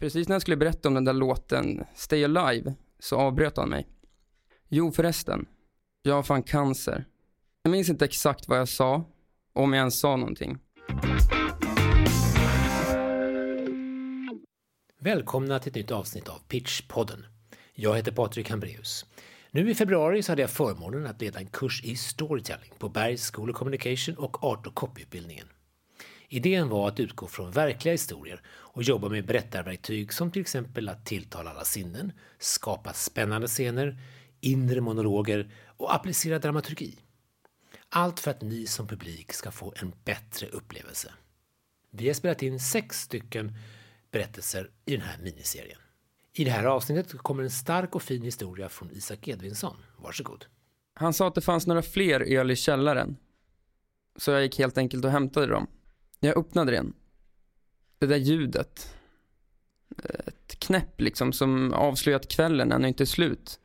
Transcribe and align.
Precis 0.00 0.28
när 0.28 0.34
jag 0.34 0.42
skulle 0.42 0.56
berätta 0.56 0.88
om 0.88 0.94
den 0.94 1.04
där 1.04 1.12
låten 1.12 1.84
Stay 1.94 2.24
Alive 2.24 2.74
så 2.98 3.16
avbröt 3.16 3.56
han 3.56 3.68
mig. 3.68 3.88
Jo 4.68 4.92
förresten, 4.92 5.46
jag 6.02 6.14
har 6.14 6.22
fan 6.22 6.42
cancer. 6.42 7.04
Jag 7.62 7.70
minns 7.70 7.88
inte 7.88 8.04
exakt 8.04 8.48
vad 8.48 8.58
jag 8.58 8.68
sa, 8.68 9.04
om 9.52 9.72
jag 9.72 9.78
ens 9.78 10.00
sa 10.00 10.16
någonting. 10.16 10.58
Välkomna 15.00 15.58
till 15.58 15.70
ett 15.70 15.76
nytt 15.76 15.90
avsnitt 15.90 16.28
av 16.28 16.38
Pitchpodden. 16.48 17.26
Jag 17.74 17.96
heter 17.96 18.12
Patrik 18.12 18.50
Hambreus. 18.50 19.06
Nu 19.50 19.70
i 19.70 19.74
februari 19.74 20.22
så 20.22 20.32
hade 20.32 20.42
jag 20.42 20.50
förmånen 20.50 21.06
att 21.06 21.20
leda 21.20 21.38
en 21.38 21.46
kurs 21.46 21.84
i 21.84 21.96
storytelling 21.96 22.72
på 22.78 22.88
Bergs 22.88 23.30
School 23.30 23.50
of 23.50 23.56
Communication 23.56 24.14
och 24.14 24.44
Art 24.44 24.66
och 24.66 24.74
Copyutbildningen. 24.74 25.46
Idén 26.28 26.68
var 26.68 26.88
att 26.88 27.00
utgå 27.00 27.26
från 27.26 27.50
verkliga 27.50 27.94
historier 27.94 28.42
och 28.48 28.82
jobba 28.82 29.08
med 29.08 29.26
berättarverktyg 29.26 30.12
som 30.12 30.30
till 30.30 30.42
exempel 30.42 30.88
att 30.88 31.06
tilltala 31.06 31.50
alla 31.50 31.64
sinnen, 31.64 32.12
skapa 32.38 32.92
spännande 32.92 33.46
scener, 33.46 33.98
inre 34.40 34.80
monologer 34.80 35.50
och 35.76 35.94
applicera 35.94 36.38
dramaturgi. 36.38 36.98
Allt 37.88 38.20
för 38.20 38.30
att 38.30 38.42
ni 38.42 38.66
som 38.66 38.86
publik 38.86 39.32
ska 39.32 39.50
få 39.50 39.72
en 39.76 39.92
bättre 40.04 40.46
upplevelse. 40.46 41.12
Vi 41.90 42.06
har 42.06 42.14
spelat 42.14 42.42
in 42.42 42.60
sex 42.60 43.00
stycken 43.00 43.54
berättelser 44.10 44.70
i 44.84 44.92
den 44.92 45.00
här 45.00 45.18
miniserien. 45.18 45.78
I 46.32 46.44
det 46.44 46.50
här 46.50 46.64
avsnittet 46.64 47.18
kommer 47.18 47.42
en 47.42 47.50
stark 47.50 47.94
och 47.94 48.02
fin 48.02 48.22
historia 48.22 48.68
från 48.68 48.90
Isak 48.90 49.28
Edvinsson. 49.28 49.76
Varsågod. 49.96 50.46
Han 50.94 51.14
sa 51.14 51.28
att 51.28 51.34
det 51.34 51.40
fanns 51.40 51.66
några 51.66 51.82
fler 51.82 52.20
öl 52.20 52.50
i 52.50 52.56
källaren. 52.56 53.16
Så 54.16 54.30
jag 54.30 54.42
gick 54.42 54.58
helt 54.58 54.78
enkelt 54.78 55.04
och 55.04 55.10
hämtade 55.10 55.46
dem. 55.46 55.66
Jag 56.20 56.36
öppnade 56.36 56.72
den. 56.72 56.92
Det 57.98 58.06
där 58.06 58.16
ljudet. 58.16 58.94
Ett 60.26 60.58
knäpp 60.58 61.00
liksom 61.00 61.32
som 61.32 61.72
avslöjar 61.72 62.18
att 62.18 62.28
kvällen 62.28 62.72
ännu 62.72 62.88
inte 62.88 63.04
är 63.04 63.06
slut. 63.06 63.60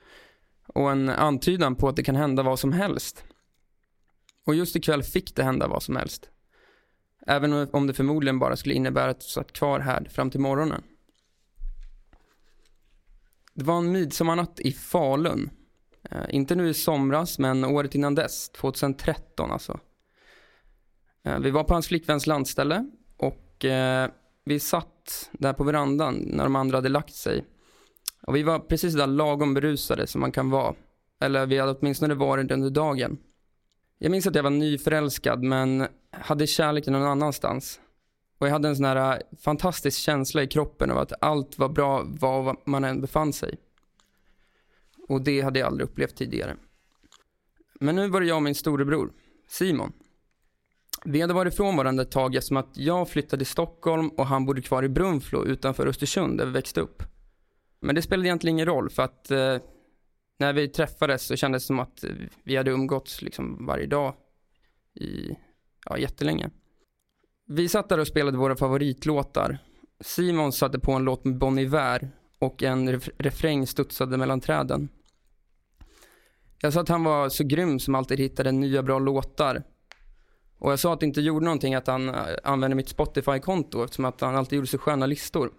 Och 0.67 0.91
en 0.91 1.09
antydan 1.09 1.75
på 1.75 1.87
att 1.87 1.95
det 1.95 2.03
kan 2.03 2.15
hända 2.15 2.43
vad 2.43 2.59
som 2.59 2.73
helst. 2.73 3.23
Och 4.45 4.55
just 4.55 4.75
ikväll 4.75 5.03
fick 5.03 5.35
det 5.35 5.43
hända 5.43 5.67
vad 5.67 5.83
som 5.83 5.95
helst. 5.95 6.29
Även 7.27 7.53
om 7.53 7.87
det 7.87 7.93
förmodligen 7.93 8.39
bara 8.39 8.55
skulle 8.55 8.75
innebära 8.75 9.09
att 9.11 9.19
du 9.19 9.25
satt 9.25 9.53
kvar 9.53 9.79
här 9.79 10.07
fram 10.11 10.31
till 10.31 10.39
morgonen. 10.39 10.83
Det 13.53 13.63
var 13.63 13.77
en 13.77 13.91
midsommarnatt 13.91 14.59
i 14.59 14.71
Falun. 14.71 15.49
Eh, 16.11 16.25
inte 16.29 16.55
nu 16.55 16.69
i 16.69 16.73
somras, 16.73 17.39
men 17.39 17.63
året 17.63 17.95
innan 17.95 18.15
dess, 18.15 18.49
2013 18.49 19.51
alltså. 19.51 19.79
Eh, 21.23 21.39
vi 21.39 21.51
var 21.51 21.63
på 21.63 21.73
hans 21.73 21.87
flickväns 21.87 22.27
landställe 22.27 22.89
och 23.17 23.65
eh, 23.65 24.09
vi 24.45 24.59
satt 24.59 25.29
där 25.31 25.53
på 25.53 25.63
verandan 25.63 26.15
när 26.15 26.43
de 26.43 26.55
andra 26.55 26.77
hade 26.77 26.89
lagt 26.89 27.13
sig. 27.13 27.45
Och 28.21 28.35
vi 28.35 28.43
var 28.43 28.59
precis 28.59 28.93
där 28.93 29.07
lagom 29.07 29.53
berusade 29.53 30.07
som 30.07 30.21
man 30.21 30.31
kan 30.31 30.49
vara. 30.49 30.75
Eller 31.19 31.45
vi 31.45 31.59
hade 31.59 31.71
åtminstone 31.71 32.13
varit 32.13 32.51
under 32.51 32.69
dagen. 32.69 33.17
Jag 33.97 34.11
minns 34.11 34.27
att 34.27 34.35
jag 34.35 34.43
var 34.43 34.49
nyförälskad 34.49 35.43
men 35.43 35.87
hade 36.11 36.47
kärleken 36.47 36.93
någon 36.93 37.03
annanstans. 37.03 37.79
Och 38.37 38.47
jag 38.47 38.51
hade 38.51 38.67
en 38.67 38.75
sån 38.75 38.85
här 38.85 39.15
eh, 39.15 39.37
fantastisk 39.39 39.99
känsla 39.99 40.43
i 40.43 40.47
kroppen 40.47 40.91
av 40.91 40.97
att 40.97 41.13
allt 41.21 41.57
var 41.57 41.69
bra 41.69 42.03
var 42.05 42.57
man 42.65 42.83
än 42.83 43.01
befann 43.01 43.33
sig. 43.33 43.57
Och 45.07 45.21
det 45.21 45.41
hade 45.41 45.59
jag 45.59 45.67
aldrig 45.67 45.89
upplevt 45.89 46.15
tidigare. 46.15 46.57
Men 47.79 47.95
nu 47.95 48.07
var 48.07 48.21
det 48.21 48.27
jag 48.27 48.35
och 48.35 48.43
min 48.43 48.55
storebror, 48.55 49.11
Simon. 49.47 49.91
Vi 51.05 51.21
hade 51.21 51.33
varit 51.33 51.53
ifrån 51.53 51.75
varandra 51.75 52.03
ett 52.03 52.11
tag 52.11 52.35
eftersom 52.35 52.57
att 52.57 52.77
jag 52.77 53.09
flyttade 53.09 53.37
till 53.37 53.51
Stockholm 53.51 54.09
och 54.09 54.25
han 54.25 54.45
bodde 54.45 54.61
kvar 54.61 54.83
i 54.83 54.89
Brunflo 54.89 55.45
utanför 55.45 55.87
Östersund 55.87 56.37
där 56.37 56.45
vi 56.45 56.51
växte 56.51 56.81
upp. 56.81 57.03
Men 57.79 57.95
det 57.95 58.01
spelade 58.01 58.27
egentligen 58.27 58.55
ingen 58.55 58.65
roll 58.65 58.89
för 58.89 59.03
att 59.03 59.31
eh, 59.31 59.57
när 60.39 60.53
vi 60.53 60.67
träffades 60.67 61.25
så 61.25 61.35
kändes 61.35 61.63
det 61.63 61.67
som 61.67 61.79
att 61.79 62.03
eh, 62.03 62.09
vi 62.43 62.55
hade 62.55 62.71
umgåtts 62.71 63.21
liksom 63.21 63.65
varje 63.65 63.85
dag 63.85 64.13
i, 64.93 65.35
ja, 65.85 65.97
jättelänge. 65.97 66.49
Vi 67.47 67.69
satt 67.69 67.89
där 67.89 67.99
och 67.99 68.07
spelade 68.07 68.37
våra 68.37 68.55
favoritlåtar. 68.55 69.57
Simon 69.99 70.51
satte 70.51 70.79
på 70.79 70.91
en 70.91 71.03
låt 71.03 71.25
med 71.25 71.37
Bon 71.37 71.59
Iver 71.59 72.11
och 72.39 72.63
en 72.63 72.91
ref 72.91 73.09
refräng 73.17 73.67
studsade 73.67 74.17
mellan 74.17 74.41
träden. 74.41 74.89
Jag 76.61 76.73
sa 76.73 76.81
att 76.81 76.89
han 76.89 77.03
var 77.03 77.29
så 77.29 77.43
grym 77.43 77.79
som 77.79 77.95
alltid 77.95 78.19
hittade 78.19 78.51
nya 78.51 78.83
bra 78.83 78.99
låtar. 78.99 79.63
Och 80.57 80.71
jag 80.71 80.79
sa 80.79 80.93
att 80.93 80.99
det 80.99 81.05
inte 81.05 81.21
gjorde 81.21 81.45
någonting 81.45 81.75
att 81.75 81.87
han 81.87 82.09
eh, 82.09 82.15
använde 82.43 82.75
mitt 82.75 82.89
Spotify-konto 82.89 83.83
eftersom 83.83 84.05
att 84.05 84.21
han 84.21 84.35
alltid 84.35 84.55
gjorde 84.55 84.67
så 84.67 84.77
sköna 84.77 85.05
listor. 85.05 85.51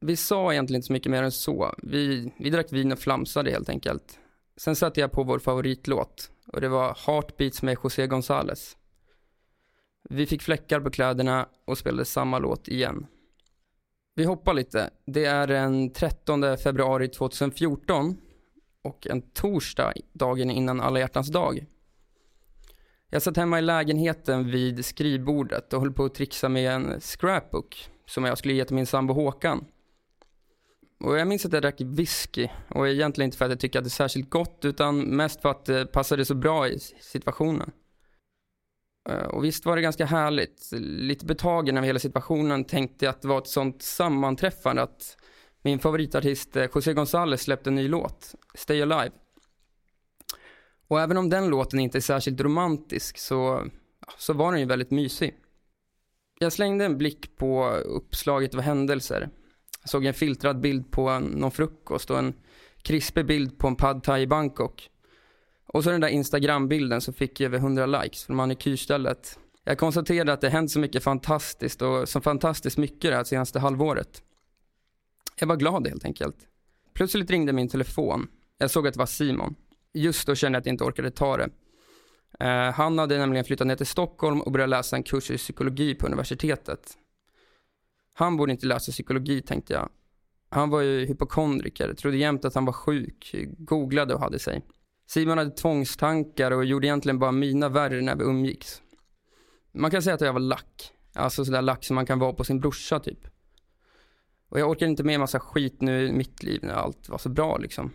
Vi 0.00 0.16
sa 0.16 0.52
egentligen 0.52 0.78
inte 0.78 0.86
så 0.86 0.92
mycket 0.92 1.10
mer 1.10 1.22
än 1.22 1.32
så. 1.32 1.74
Vi, 1.82 2.32
vi 2.38 2.50
drack 2.50 2.72
vin 2.72 2.92
och 2.92 2.98
flamsade 2.98 3.50
helt 3.50 3.68
enkelt. 3.68 4.18
Sen 4.56 4.76
satte 4.76 5.00
jag 5.00 5.12
på 5.12 5.22
vår 5.22 5.38
favoritlåt 5.38 6.30
och 6.46 6.60
det 6.60 6.68
var 6.68 6.98
Heartbeats 7.06 7.62
med 7.62 7.76
José 7.84 8.06
González. 8.06 8.76
Vi 10.10 10.26
fick 10.26 10.42
fläckar 10.42 10.80
på 10.80 10.90
kläderna 10.90 11.48
och 11.64 11.78
spelade 11.78 12.04
samma 12.04 12.38
låt 12.38 12.68
igen. 12.68 13.06
Vi 14.14 14.24
hoppar 14.24 14.54
lite. 14.54 14.90
Det 15.06 15.24
är 15.24 15.46
den 15.46 15.92
13 15.92 16.58
februari 16.58 17.08
2014 17.08 18.16
och 18.82 19.06
en 19.06 19.22
torsdag, 19.22 19.92
dagen 20.12 20.50
innan 20.50 20.80
alla 20.80 20.98
hjärtans 20.98 21.28
dag. 21.28 21.66
Jag 23.10 23.22
satt 23.22 23.36
hemma 23.36 23.58
i 23.58 23.62
lägenheten 23.62 24.50
vid 24.50 24.84
skrivbordet 24.84 25.72
och 25.72 25.80
höll 25.80 25.92
på 25.92 26.04
att 26.04 26.14
trixa 26.14 26.48
med 26.48 26.72
en 26.72 27.00
scrapbook 27.00 27.90
som 28.06 28.24
jag 28.24 28.38
skulle 28.38 28.54
ge 28.54 28.64
till 28.64 28.76
min 28.76 28.86
sambo 28.86 29.14
Håkan. 29.14 29.64
Och 31.00 31.18
jag 31.18 31.28
minns 31.28 31.46
att 31.46 31.52
jag 31.52 31.62
drack 31.62 31.80
whisky 31.80 32.48
och 32.68 32.88
egentligen 32.88 33.28
inte 33.28 33.38
för 33.38 33.44
att 33.44 33.50
jag 33.50 33.60
tyckte 33.60 33.78
att 33.78 33.84
det 33.84 33.88
är 33.88 33.90
särskilt 33.90 34.30
gott 34.30 34.64
utan 34.64 35.00
mest 35.00 35.42
för 35.42 35.48
att 35.50 35.64
det 35.64 35.86
passade 35.86 36.24
så 36.24 36.34
bra 36.34 36.68
i 36.68 36.78
situationen. 37.00 37.70
Eh, 39.08 39.26
och 39.26 39.44
visst 39.44 39.66
var 39.66 39.76
det 39.76 39.82
ganska 39.82 40.06
härligt. 40.06 40.68
Lite 40.80 41.26
betagen 41.26 41.78
av 41.78 41.84
hela 41.84 41.98
situationen 41.98 42.64
tänkte 42.64 43.04
jag 43.04 43.10
att 43.10 43.22
det 43.22 43.28
var 43.28 43.38
ett 43.38 43.46
sånt 43.46 43.82
sammanträffande 43.82 44.82
att 44.82 45.16
min 45.62 45.78
favoritartist 45.78 46.56
eh, 46.56 46.66
José 46.74 46.92
González 46.92 47.36
släppte 47.36 47.70
en 47.70 47.74
ny 47.74 47.88
låt, 47.88 48.34
Stay 48.54 48.82
Alive. 48.82 49.10
Och 50.88 51.00
även 51.00 51.16
om 51.16 51.30
den 51.30 51.48
låten 51.48 51.80
inte 51.80 51.98
är 51.98 52.00
särskilt 52.00 52.40
romantisk 52.40 53.18
så, 53.18 53.66
så 54.18 54.32
var 54.32 54.52
den 54.52 54.60
ju 54.60 54.66
väldigt 54.66 54.90
mysig. 54.90 55.34
Jag 56.40 56.52
slängde 56.52 56.84
en 56.84 56.98
blick 56.98 57.36
på 57.36 57.68
uppslaget 57.70 58.54
av 58.54 58.60
händelser. 58.60 59.30
Jag 59.82 59.90
såg 59.90 60.04
en 60.04 60.14
filtrad 60.14 60.60
bild 60.60 60.90
på 60.90 61.18
någon 61.18 61.50
frukost 61.50 62.10
och 62.10 62.18
en 62.18 62.34
krispig 62.82 63.26
bild 63.26 63.58
på 63.58 63.66
en 63.66 63.76
pad 63.76 64.02
thai 64.02 64.22
i 64.22 64.26
Bangkok. 64.26 64.90
Och 65.66 65.84
så 65.84 65.90
den 65.90 66.00
där 66.00 66.08
Instagram-bilden 66.08 67.00
som 67.00 67.14
fick 67.14 67.40
över 67.40 67.58
100 67.58 67.86
likes 67.86 68.24
från 68.24 68.36
manikyrstället. 68.36 69.38
Jag 69.64 69.78
konstaterade 69.78 70.32
att 70.32 70.40
det 70.40 70.48
hänt 70.48 70.70
så 70.70 70.78
mycket 70.78 71.02
fantastiskt 71.02 71.82
och 71.82 72.08
så 72.08 72.20
fantastiskt 72.20 72.78
mycket 72.78 73.10
det 73.10 73.16
här 73.16 73.24
senaste 73.24 73.58
halvåret. 73.58 74.22
Jag 75.40 75.46
var 75.46 75.56
glad 75.56 75.86
helt 75.86 76.04
enkelt. 76.04 76.36
Plötsligt 76.94 77.30
ringde 77.30 77.52
min 77.52 77.68
telefon. 77.68 78.28
Jag 78.58 78.70
såg 78.70 78.86
att 78.86 78.94
det 78.94 78.98
var 78.98 79.06
Simon. 79.06 79.54
Just 79.94 80.26
då 80.26 80.34
kände 80.34 80.56
jag 80.56 80.60
att 80.60 80.66
jag 80.66 80.72
inte 80.72 80.84
orkade 80.84 81.10
ta 81.10 81.36
det. 81.36 81.50
Eh, 82.40 82.72
han 82.72 82.98
hade 82.98 83.18
nämligen 83.18 83.44
flyttat 83.44 83.66
ner 83.66 83.76
till 83.76 83.86
Stockholm 83.86 84.40
och 84.40 84.52
börjat 84.52 84.68
läsa 84.68 84.96
en 84.96 85.02
kurs 85.02 85.30
i 85.30 85.36
psykologi 85.36 85.94
på 85.94 86.06
universitetet. 86.06 86.98
Han 88.14 88.36
borde 88.36 88.52
inte 88.52 88.66
läsa 88.66 88.92
psykologi 88.92 89.42
tänkte 89.42 89.72
jag. 89.72 89.88
Han 90.50 90.70
var 90.70 90.80
ju 90.80 91.06
hypokondriker, 91.06 91.94
trodde 91.94 92.16
jämt 92.16 92.44
att 92.44 92.54
han 92.54 92.64
var 92.64 92.72
sjuk, 92.72 93.34
googlade 93.58 94.14
och 94.14 94.20
hade 94.20 94.38
sig. 94.38 94.62
Simon 95.06 95.38
hade 95.38 95.50
tvångstankar 95.50 96.50
och 96.50 96.64
gjorde 96.64 96.86
egentligen 96.86 97.18
bara 97.18 97.32
mina 97.32 97.68
värre 97.68 98.00
när 98.00 98.16
vi 98.16 98.24
umgicks. 98.24 98.82
Man 99.72 99.90
kan 99.90 100.02
säga 100.02 100.14
att 100.14 100.20
jag 100.20 100.32
var 100.32 100.40
lack. 100.40 100.92
Alltså 101.14 101.44
sådär 101.44 101.62
lack 101.62 101.84
som 101.84 101.94
man 101.94 102.06
kan 102.06 102.18
vara 102.18 102.32
på 102.32 102.44
sin 102.44 102.60
brorsa 102.60 103.00
typ. 103.00 103.18
Och 104.48 104.60
jag 104.60 104.70
orkar 104.70 104.86
inte 104.86 105.04
med 105.04 105.20
massa 105.20 105.40
skit 105.40 105.80
nu 105.80 106.08
i 106.08 106.12
mitt 106.12 106.42
liv 106.42 106.60
när 106.62 106.74
allt 106.74 107.08
var 107.08 107.18
så 107.18 107.28
bra 107.28 107.58
liksom. 107.58 107.92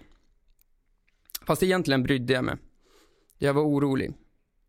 Fast 1.46 1.64
egentligen 1.64 2.04
brydde 2.04 2.34
jag 2.34 2.44
mig. 2.44 2.56
Jag 3.38 3.54
var 3.54 3.62
orolig. 3.62 4.14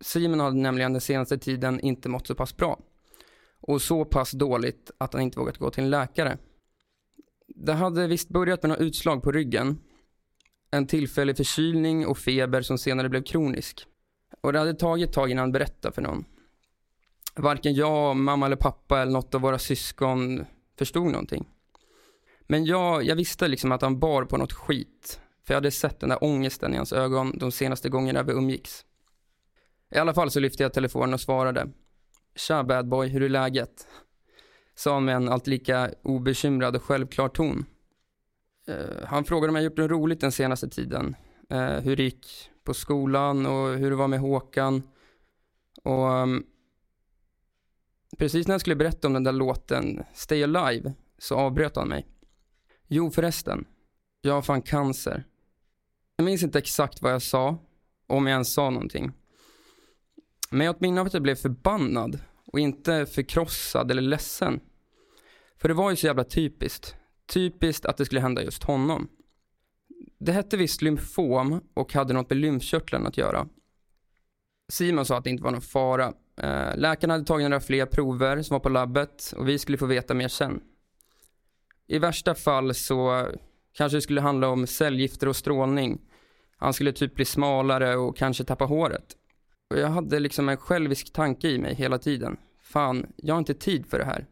Simon 0.01 0.41
hade 0.41 0.57
nämligen 0.57 0.93
den 0.93 1.01
senaste 1.01 1.39
tiden 1.39 1.81
inte 1.81 2.09
mått 2.09 2.27
så 2.27 2.35
pass 2.35 2.57
bra. 2.57 2.81
Och 3.61 3.83
så 3.83 4.05
pass 4.05 4.31
dåligt 4.31 4.91
att 4.99 5.13
han 5.13 5.23
inte 5.23 5.39
vågat 5.39 5.59
gå 5.59 5.71
till 5.71 5.85
en 5.85 5.91
läkare. 5.91 6.39
Det 7.49 7.73
hade 7.73 8.07
visst 8.07 8.29
börjat 8.29 8.63
med 8.63 8.69
några 8.69 8.83
utslag 8.83 9.23
på 9.23 9.33
ryggen 9.33 9.79
en 10.75 10.87
tillfällig 10.87 11.37
förkylning 11.37 12.07
och 12.07 12.19
feber 12.19 12.63
som 12.63 12.79
senare 12.79 13.09
blev 13.09 13.23
kronisk. 13.23 13.87
Och 14.41 14.53
det 14.53 14.59
hade 14.59 14.75
tagit 14.75 15.09
ett 15.09 15.15
tag 15.15 15.31
innan 15.31 15.43
han 15.43 15.53
berättade 15.53 15.95
för 15.95 16.03
någon. 16.03 16.25
Varken 17.35 17.75
jag, 17.75 18.17
mamma 18.17 18.47
eller 18.47 18.57
pappa 18.57 19.03
eller 19.03 19.13
något 19.13 19.35
av 19.35 19.41
våra 19.41 19.59
syskon 19.59 20.45
förstod 20.79 21.07
någonting. 21.07 21.49
Men 22.47 22.65
jag, 22.65 23.05
jag 23.05 23.17
visste 23.17 23.49
liksom 23.49 23.73
att 23.73 23.83
han 23.83 23.99
bar 23.99 24.25
på 24.25 24.37
något 24.37 24.53
skit. 24.53 25.21
För 25.47 25.55
jag 25.55 25.57
hade 25.57 25.71
sett 25.71 26.01
den 26.01 26.09
där 26.09 26.25
ångesten 26.25 26.75
i 26.75 26.77
hans 26.77 26.93
ögon 26.93 27.39
de 27.39 27.53
senaste 27.53 27.89
gångerna 27.89 28.23
vi 28.23 28.33
umgicks. 28.33 28.85
I 29.95 29.99
alla 29.99 30.15
fall 30.15 30.31
så 30.31 30.41
lyfte 30.41 30.63
jag 30.63 30.73
telefonen 30.73 31.15
och 31.15 31.21
svarade. 31.21 31.69
Tja 32.35 32.65
bad 32.65 32.89
boy, 32.89 33.09
hur 33.09 33.23
är 33.23 33.29
läget? 33.29 33.87
sa 34.75 34.95
han 34.95 35.05
med 35.05 35.17
en 35.17 35.29
allt 35.29 35.47
lika 35.47 35.95
obekymrad 36.03 36.77
och 36.77 36.83
självklar 36.83 37.29
ton. 37.29 37.65
Uh, 38.69 39.05
han 39.05 39.25
frågade 39.25 39.49
om 39.49 39.55
jag 39.55 39.65
gjort 39.65 39.77
något 39.77 39.91
roligt 39.91 40.21
den 40.21 40.33
senaste 40.33 40.69
tiden. 40.69 41.17
Uh, 41.53 41.81
hur 41.81 41.97
det 41.97 42.03
gick 42.03 42.51
på 42.65 42.75
skolan 42.75 43.47
och 43.47 43.75
hur 43.75 43.91
det 43.91 43.97
var 43.97 44.09
med 44.09 44.21
Håkan. 44.21 44.83
Och 45.83 46.11
um, 46.11 46.47
precis 48.19 48.47
när 48.47 48.55
jag 48.55 48.61
skulle 48.61 48.77
berätta 48.77 49.09
om 49.09 49.15
den 49.15 49.25
där 49.25 49.33
låten 49.33 50.05
Stay 50.15 50.43
Alive 50.43 50.93
så 51.19 51.35
avbröt 51.35 51.77
han 51.77 51.89
mig. 51.89 52.07
Jo 52.87 53.11
förresten, 53.11 53.65
jag 54.21 54.35
har 54.35 54.43
fan 54.43 54.63
cancer. 54.63 55.25
Jag 56.17 56.25
minns 56.25 56.43
inte 56.43 56.59
exakt 56.59 57.03
vad 57.03 57.13
jag 57.13 57.23
sa, 57.23 57.59
om 58.07 58.27
jag 58.27 58.33
ens 58.33 58.53
sa 58.53 58.71
någonting. 58.71 59.13
Men 60.51 60.61
jag 60.61 60.73
har 60.73 60.75
ett 60.75 60.81
minne 60.81 61.01
av 61.01 61.07
att 61.07 61.13
jag 61.13 61.23
blev 61.23 61.35
förbannad 61.35 62.19
och 62.47 62.61
inte 62.61 63.07
förkrossad 63.07 63.91
eller 63.91 64.03
ledsen. 64.03 64.61
För 65.57 65.69
det 65.69 65.75
var 65.75 65.91
ju 65.91 65.97
så 65.97 66.07
jävla 66.07 66.25
typiskt. 66.25 66.97
Typiskt 67.27 67.87
att 67.87 67.97
det 67.97 68.05
skulle 68.05 68.21
hända 68.21 68.43
just 68.43 68.63
honom. 68.63 69.09
Det 70.19 70.33
hette 70.33 70.57
visst 70.57 70.83
lymfom 70.83 71.61
och 71.75 71.93
hade 71.93 72.15
något 72.15 72.31
med 72.31 72.37
lymfkörteln 72.37 73.07
att 73.07 73.17
göra. 73.17 73.49
Simon 74.73 75.07
sa 75.07 75.19
att 75.19 75.25
det 75.25 75.31
inte 75.31 75.43
var 75.43 75.51
någon 75.51 75.61
fara. 75.61 76.13
Eh, 76.37 76.77
Läkarna 76.77 77.15
hade 77.15 77.25
tagit 77.25 77.51
några 77.51 77.61
fler 77.61 77.87
prover 77.87 78.43
som 78.43 78.55
var 78.55 78.61
på 78.61 78.69
labbet 78.69 79.35
och 79.37 79.49
vi 79.49 79.59
skulle 79.59 79.79
få 79.79 79.87
veta 79.87 80.15
mer 80.15 80.29
sen. 80.29 80.61
I 81.87 81.99
värsta 81.99 82.35
fall 82.35 82.75
så 82.75 83.29
kanske 83.77 84.01
skulle 84.01 84.21
handla 84.21 84.49
om 84.49 84.67
cellgifter 84.67 85.29
och 85.29 85.37
strålning. 85.37 86.01
Han 86.57 86.73
skulle 86.73 86.93
typ 86.93 87.15
bli 87.15 87.25
smalare 87.25 87.97
och 87.97 88.17
kanske 88.17 88.45
tappa 88.45 88.65
håret. 88.65 89.17
Och 89.71 89.79
jag 89.79 89.89
hade 89.89 90.21
liksom 90.21 90.49
en 90.49 90.57
självisk 90.57 91.13
tanke 91.13 91.49
i 91.49 91.59
mig 91.59 91.75
hela 91.75 91.99
tiden. 91.99 92.37
Fan, 92.63 93.07
jag 93.17 93.35
har 93.35 93.39
inte 93.39 93.55
tid 93.55 93.87
för 93.87 93.99
det 93.99 94.05
här. 94.05 94.27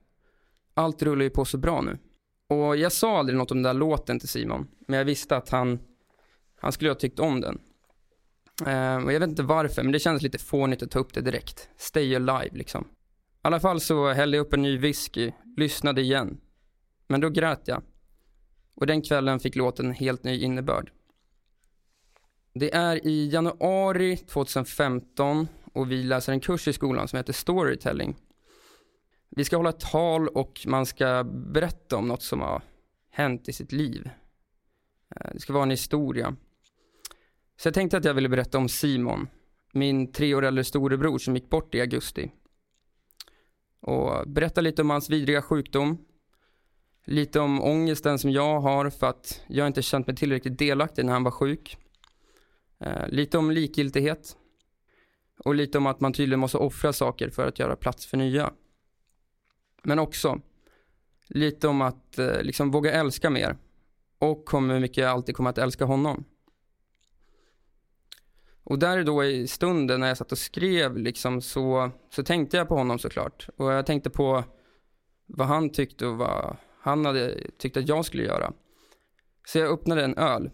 Allt 0.75 1.03
rullar 1.03 1.23
ju 1.23 1.31
på 1.31 1.45
så 1.45 1.59
bra 1.59 1.81
nu. 1.81 1.99
Och 2.49 2.77
jag 2.77 2.93
sa 2.93 3.19
aldrig 3.19 3.39
något 3.39 3.51
om 3.51 3.57
den 3.57 3.63
där 3.63 3.81
låten 3.81 4.19
till 4.19 4.29
Simon. 4.29 4.69
Men 4.87 4.99
jag 4.99 5.05
visste 5.05 5.37
att 5.37 5.51
han, 5.51 5.79
han 6.61 6.73
skulle 6.73 6.91
ha 6.91 6.95
tyckt 6.95 7.19
om 7.19 7.41
den. 7.41 7.61
Uh, 8.67 9.05
och 9.05 9.13
jag 9.13 9.21
vet 9.21 9.29
inte 9.29 9.43
varför, 9.43 9.83
men 9.83 9.93
det 9.93 9.99
kändes 9.99 10.23
lite 10.23 10.39
fånigt 10.39 10.83
att 10.83 10.91
ta 10.91 10.99
upp 10.99 11.15
det 11.15 11.21
direkt. 11.21 11.69
Stay 11.77 12.15
alive 12.17 12.57
liksom. 12.57 12.85
I 12.85 12.87
alla 13.43 13.61
fall 13.61 13.81
så 13.81 14.13
hällde 14.13 14.37
jag 14.37 14.47
upp 14.47 14.53
en 14.53 14.63
ny 14.63 14.79
whisky, 14.79 15.33
lyssnade 15.57 16.01
igen. 16.01 16.41
Men 17.07 17.21
då 17.21 17.31
grät 17.31 17.63
jag. 17.65 17.83
Och 18.75 18.87
den 18.87 19.03
kvällen 19.03 19.41
fick 19.41 19.57
låten 19.57 19.87
en 19.87 19.93
helt 19.93 20.25
ny 20.25 20.41
innebörd. 20.41 20.91
Det 22.55 22.75
är 22.75 23.07
i 23.07 23.29
januari 23.29 24.17
2015 24.17 25.49
och 25.73 25.91
vi 25.91 26.03
läser 26.03 26.33
en 26.33 26.41
kurs 26.41 26.69
i 26.69 26.73
skolan 26.73 27.09
som 27.09 27.17
heter 27.17 27.33
Storytelling. 27.33 28.17
Vi 29.31 29.45
ska 29.45 29.57
hålla 29.57 29.71
ett 29.71 29.81
tal 29.81 30.29
och 30.29 30.61
man 30.67 30.87
ska 30.87 31.25
berätta 31.25 31.97
om 31.97 32.09
något 32.09 32.23
som 32.23 32.41
har 32.41 32.63
hänt 33.11 33.49
i 33.49 33.53
sitt 33.53 33.73
liv. 33.73 34.11
Eh, 35.17 35.31
det 35.33 35.41
ska 35.41 35.53
vara 35.53 35.63
en 35.63 35.71
historia. 35.71 36.37
Så 37.57 37.67
jag 37.67 37.75
tänkte 37.75 37.97
att 37.97 38.05
jag 38.05 38.15
ville 38.15 38.29
berätta 38.29 38.59
om 38.59 38.69
Simon, 38.69 39.29
min 39.73 40.13
tre 40.13 40.35
år 40.35 40.45
äldre 40.45 40.65
storebror 40.65 41.19
som 41.19 41.35
gick 41.35 41.51
bort 41.51 41.75
i 41.75 41.81
augusti. 41.81 42.33
Och 43.81 44.29
berätta 44.29 44.61
lite 44.61 44.83
om 44.83 44.91
hans 44.91 45.11
vidriga 45.11 45.43
sjukdom. 45.43 46.05
Lite 47.05 47.41
om 47.41 47.63
ångesten 47.63 48.19
som 48.19 48.31
jag 48.31 48.61
har 48.61 48.91
för 48.91 49.07
att 49.07 49.45
jag 49.47 49.67
inte 49.67 49.83
känt 49.83 50.07
mig 50.07 50.17
tillräckligt 50.17 50.59
delaktig 50.59 51.05
när 51.05 51.13
han 51.13 51.25
var 51.25 51.31
sjuk. 51.31 51.77
Eh, 52.81 53.09
lite 53.09 53.39
om 53.39 53.51
likgiltighet. 53.51 54.37
Och 55.45 55.55
lite 55.55 55.79
om 55.79 55.87
att 55.87 56.01
man 56.01 56.13
tydligen 56.13 56.41
måste 56.41 56.59
offra 56.59 56.93
saker 56.93 57.31
för 57.31 57.47
att 57.47 57.59
göra 57.59 57.77
plats 57.77 58.07
för 58.07 58.17
nya. 58.17 58.53
Men 59.83 59.99
också 59.99 60.41
lite 61.29 61.69
om 61.69 61.83
att 61.83 62.19
eh, 62.19 62.43
liksom 62.43 62.71
våga 62.71 62.93
älska 62.93 63.31
mer. 63.31 63.57
Och 64.19 64.55
om 64.55 64.71
hur 64.71 64.81
mycket 64.81 64.97
jag 64.97 65.11
alltid 65.11 65.37
kommer 65.37 65.51
att 65.51 65.59
älska 65.59 65.85
honom. 65.85 66.25
Och 68.65 68.79
där 68.79 69.05
då 69.05 69.25
i 69.25 69.47
stunden 69.49 70.01
när 70.01 70.09
jag 70.09 70.17
satt 70.17 70.33
och 70.33 70.39
skrev 70.39 70.97
liksom 70.97 71.41
så, 71.41 71.91
så 72.11 72.23
tänkte 72.23 72.57
jag 72.57 72.69
på 72.69 72.75
honom 72.75 72.99
såklart. 72.99 73.49
Och 73.57 73.73
jag 73.73 73.87
tänkte 73.87 74.11
på 74.11 74.45
vad 75.27 75.47
han 75.47 75.71
tyckte 75.71 76.07
och 76.07 76.17
vad 76.17 76.57
han 76.83 77.05
hade 77.05 77.51
tyckt 77.59 77.77
att 77.77 77.89
jag 77.89 78.05
skulle 78.05 78.23
göra. 78.23 78.53
Så 79.47 79.59
jag 79.59 79.73
öppnade 79.73 80.05
en 80.05 80.19
öl. 80.19 80.51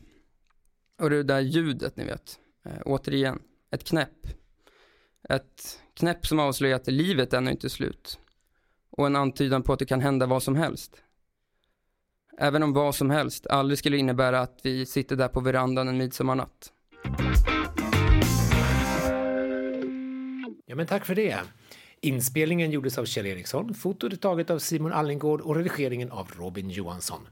Och 0.98 1.10
det 1.10 1.22
där 1.22 1.40
ljudet 1.40 1.96
ni 1.96 2.04
vet. 2.04 2.38
Eh, 2.64 2.72
återigen, 2.84 3.42
ett 3.70 3.84
knäpp. 3.84 4.26
Ett 5.28 5.80
knäpp 5.94 6.26
som 6.26 6.38
avslöjar 6.38 6.76
att 6.76 6.86
livet 6.86 7.32
ännu 7.32 7.50
inte 7.50 7.66
är 7.66 7.68
slut. 7.68 8.18
Och 8.90 9.06
en 9.06 9.16
antydan 9.16 9.62
på 9.62 9.72
att 9.72 9.78
det 9.78 9.86
kan 9.86 10.00
hända 10.00 10.26
vad 10.26 10.42
som 10.42 10.56
helst. 10.56 11.02
Även 12.38 12.62
om 12.62 12.72
vad 12.72 12.94
som 12.94 13.10
helst 13.10 13.46
aldrig 13.46 13.78
skulle 13.78 13.96
innebära 13.96 14.40
att 14.40 14.60
vi 14.62 14.86
sitter 14.86 15.16
där 15.16 15.28
på 15.28 15.40
verandan 15.40 15.88
en 15.88 15.98
midsommarnatt. 15.98 16.72
Ja, 20.66 20.76
men 20.76 20.86
tack 20.86 21.04
för 21.04 21.14
det. 21.14 21.38
Inspelningen 22.00 22.70
gjordes 22.70 22.98
av 22.98 23.04
Kjell 23.04 23.26
Eriksson, 23.26 23.74
fotot 23.74 24.12
är 24.12 24.16
taget 24.16 24.50
av 24.50 24.58
Simon 24.58 24.92
Allingård 24.92 25.40
och 25.40 25.56
redigeringen 25.56 26.10
av 26.10 26.30
Robin 26.36 26.70
Johansson. 26.70 27.28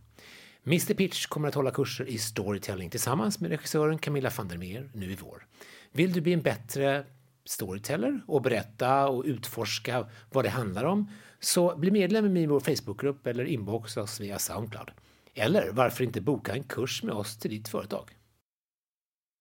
Mr 0.64 0.94
Pitch 0.94 1.26
kommer 1.26 1.48
att 1.48 1.54
hålla 1.54 1.70
kurser 1.70 2.04
i 2.08 2.18
storytelling 2.18 2.90
tillsammans 2.90 3.40
med 3.40 3.50
regissören 3.50 3.98
Camilla 3.98 4.30
van 4.36 4.48
der 4.48 4.58
Meer 4.58 4.90
nu 4.94 5.12
i 5.12 5.14
vår. 5.14 5.46
Vill 5.92 6.12
du 6.12 6.20
bli 6.20 6.32
en 6.32 6.42
bättre 6.42 7.04
storyteller 7.44 8.20
och 8.26 8.42
berätta 8.42 9.08
och 9.08 9.24
utforska 9.24 10.06
vad 10.32 10.44
det 10.44 10.50
handlar 10.50 10.84
om 10.84 11.10
så 11.40 11.76
bli 11.76 11.90
medlem 11.90 12.36
i 12.36 12.46
vår 12.46 12.60
Facebookgrupp 12.60 13.26
eller 13.26 13.44
inboxa 13.44 14.02
oss 14.02 14.20
via 14.20 14.38
Soundcloud. 14.38 14.90
Eller 15.34 15.70
varför 15.72 16.04
inte 16.04 16.20
boka 16.20 16.52
en 16.52 16.62
kurs 16.62 17.02
med 17.02 17.14
oss 17.14 17.38
till 17.38 17.50
ditt 17.50 17.68
företag? 17.68 18.10